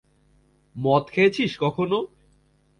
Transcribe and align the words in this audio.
মদ 0.75 1.03
খেয়েছিস 1.13 1.51
কখনো? 1.63 1.97